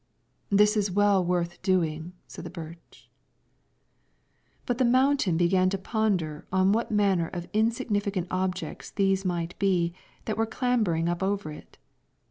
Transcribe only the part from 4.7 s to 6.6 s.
the mountain began to ponder